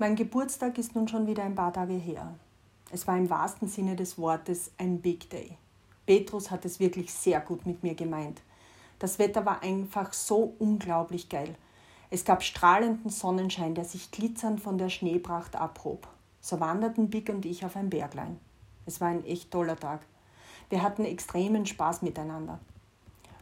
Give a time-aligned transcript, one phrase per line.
[0.00, 2.32] Mein Geburtstag ist nun schon wieder ein paar Tage her.
[2.90, 5.58] Es war im wahrsten Sinne des Wortes ein Big Day.
[6.06, 8.40] Petrus hat es wirklich sehr gut mit mir gemeint.
[8.98, 11.54] Das Wetter war einfach so unglaublich geil.
[12.08, 16.08] Es gab strahlenden Sonnenschein, der sich glitzernd von der Schneepracht abhob.
[16.40, 18.40] So wanderten Big und ich auf ein Berglein.
[18.86, 20.00] Es war ein echt toller Tag.
[20.70, 22.58] Wir hatten extremen Spaß miteinander.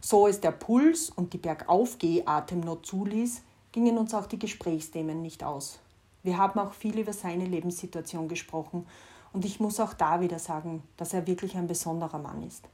[0.00, 5.78] So es der Puls und die Bergaufgeh-Atemnot zuließ, gingen uns auch die Gesprächsthemen nicht aus.
[6.22, 8.86] Wir haben auch viel über seine Lebenssituation gesprochen
[9.32, 12.68] und ich muss auch da wieder sagen, dass er wirklich ein besonderer Mann ist.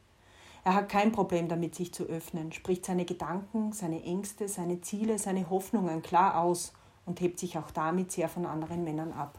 [0.65, 5.19] Er hat kein Problem damit, sich zu öffnen, spricht seine Gedanken, seine Ängste, seine Ziele,
[5.19, 6.73] seine Hoffnungen klar aus
[7.05, 9.39] und hebt sich auch damit sehr von anderen Männern ab.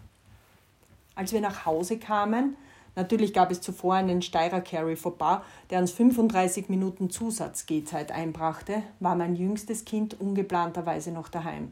[1.16, 2.58] Als wir nach Hause kamen,
[2.96, 5.40] natürlich gab es zuvor einen Steirer Carry vorbei,
[5.72, 11.72] der uns 35 Minuten Zusatz-Gehzeit einbrachte, war mein jüngstes Kind ungeplanterweise noch daheim.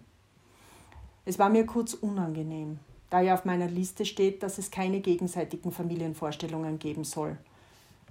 [1.25, 5.71] Es war mir kurz unangenehm, da ja auf meiner Liste steht, dass es keine gegenseitigen
[5.71, 7.37] Familienvorstellungen geben soll.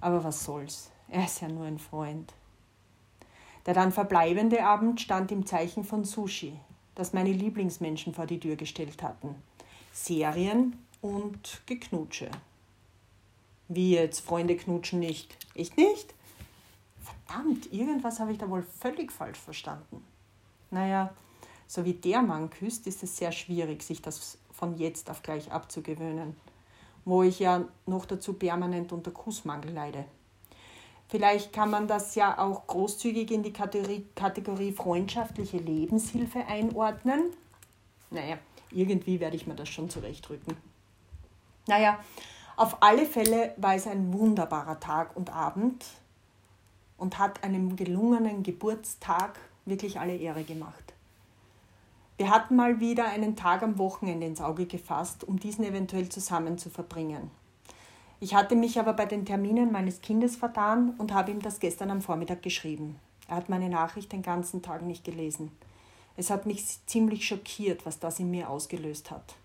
[0.01, 0.89] Aber was soll's?
[1.09, 2.33] Er ist ja nur ein Freund.
[3.65, 6.53] Der dann verbleibende Abend stand im Zeichen von Sushi,
[6.95, 9.35] das meine Lieblingsmenschen vor die Tür gestellt hatten.
[9.93, 12.31] Serien und Geknutsche.
[13.67, 15.37] Wie jetzt, Freunde knutschen nicht?
[15.53, 16.13] Echt nicht?
[17.01, 20.03] Verdammt, irgendwas habe ich da wohl völlig falsch verstanden.
[20.71, 21.13] Naja,
[21.73, 25.51] so wie der Mann küsst, ist es sehr schwierig, sich das von jetzt auf gleich
[25.51, 26.35] abzugewöhnen,
[27.03, 30.05] wo ich ja noch dazu permanent unter Kussmangel leide.
[31.07, 37.31] Vielleicht kann man das ja auch großzügig in die Kategorie, Kategorie freundschaftliche Lebenshilfe einordnen.
[38.11, 38.37] Naja,
[38.69, 40.55] irgendwie werde ich mir das schon zurechtrücken.
[41.65, 41.97] Naja,
[42.55, 45.83] auf alle Fälle war es ein wunderbarer Tag und Abend
[46.97, 50.82] und hat einem gelungenen Geburtstag wirklich alle Ehre gemacht.
[52.23, 56.57] Wir hatten mal wieder einen Tag am Wochenende ins Auge gefasst, um diesen eventuell zusammen
[56.57, 57.29] zu verbringen.
[58.21, 61.91] Ich hatte mich aber bei den Terminen meines Kindes vertan und habe ihm das gestern
[61.91, 62.97] am Vormittag geschrieben.
[63.27, 65.51] Er hat meine Nachricht den ganzen Tag nicht gelesen.
[66.15, 69.35] Es hat mich ziemlich schockiert, was das in mir ausgelöst hat.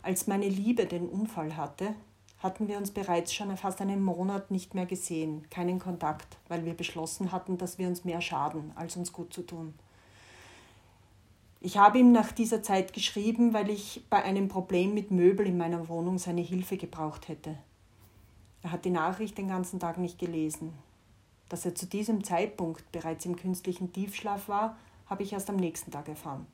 [0.00, 1.94] Als meine Liebe den Unfall hatte,
[2.38, 6.72] hatten wir uns bereits schon fast einen Monat nicht mehr gesehen, keinen Kontakt, weil wir
[6.72, 9.74] beschlossen hatten, dass wir uns mehr schaden, als uns gut zu tun.
[11.60, 15.56] Ich habe ihm nach dieser Zeit geschrieben, weil ich bei einem Problem mit Möbel in
[15.56, 17.56] meiner Wohnung seine Hilfe gebraucht hätte.
[18.62, 20.72] Er hat die Nachricht den ganzen Tag nicht gelesen.
[21.48, 25.90] Dass er zu diesem Zeitpunkt bereits im künstlichen Tiefschlaf war, habe ich erst am nächsten
[25.90, 26.46] Tag erfahren.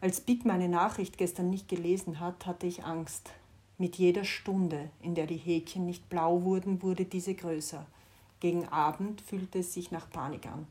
[0.00, 3.30] Als Big meine Nachricht gestern nicht gelesen hat, hatte ich Angst.
[3.76, 7.84] Mit jeder Stunde, in der die Häkchen nicht blau wurden, wurde diese größer.
[8.38, 10.66] Gegen Abend fühlte es sich nach Panik an.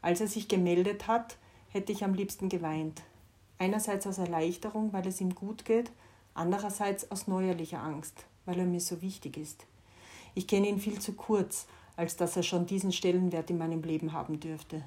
[0.00, 1.36] Als er sich gemeldet hat,
[1.74, 3.02] hätte ich am liebsten geweint.
[3.58, 5.90] Einerseits aus Erleichterung, weil es ihm gut geht,
[6.32, 9.66] andererseits aus neuerlicher Angst, weil er mir so wichtig ist.
[10.36, 14.12] Ich kenne ihn viel zu kurz, als dass er schon diesen Stellenwert in meinem Leben
[14.12, 14.82] haben dürfte.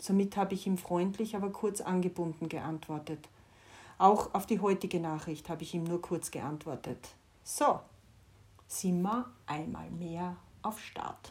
[0.00, 3.28] Somit habe ich ihm freundlich, aber kurz angebunden geantwortet.
[3.98, 7.08] Auch auf die heutige Nachricht habe ich ihm nur kurz geantwortet.
[7.44, 7.78] So,
[8.66, 11.30] sind wir einmal mehr auf Start.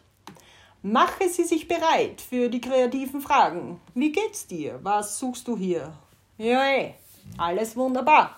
[0.84, 3.80] Mache Sie sich bereit für die kreativen Fragen.
[3.94, 4.80] Wie geht's dir?
[4.81, 5.94] Was suchst du hier?
[6.40, 6.96] Ja, ey,
[7.38, 8.36] alles wunderbar.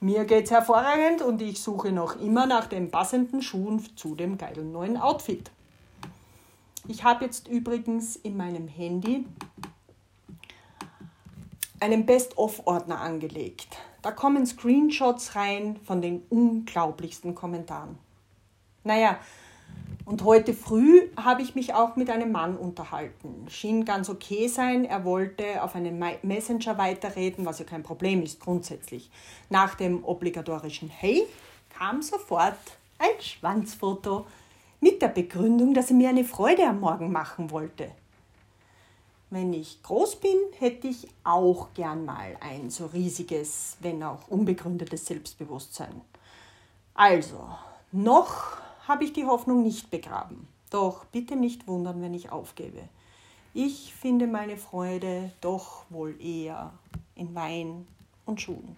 [0.00, 4.72] Mir geht's hervorragend und ich suche noch immer nach den passenden Schuhen zu dem geilen
[4.72, 5.52] neuen Outfit.
[6.88, 9.26] Ich habe jetzt übrigens in meinem Handy
[11.78, 13.68] einen Best-of-Ordner angelegt.
[14.02, 17.98] Da kommen Screenshots rein von den unglaublichsten Kommentaren.
[18.82, 19.16] Naja,
[20.06, 23.46] und heute früh habe ich mich auch mit einem Mann unterhalten.
[23.48, 24.84] Schien ganz okay sein.
[24.84, 29.10] Er wollte auf einen Messenger weiterreden, was ja kein Problem ist grundsätzlich.
[29.48, 31.26] Nach dem obligatorischen Hey
[31.70, 32.58] kam sofort
[32.98, 34.26] ein Schwanzfoto
[34.80, 37.90] mit der Begründung, dass er mir eine Freude am Morgen machen wollte.
[39.30, 45.06] Wenn ich groß bin, hätte ich auch gern mal ein so riesiges, wenn auch unbegründetes
[45.06, 46.02] Selbstbewusstsein.
[46.92, 47.48] Also,
[47.90, 50.48] noch habe ich die Hoffnung nicht begraben.
[50.70, 52.88] Doch bitte nicht wundern, wenn ich aufgebe.
[53.52, 56.72] Ich finde meine Freude doch wohl eher
[57.14, 57.86] in Wein
[58.26, 58.76] und Schuhen.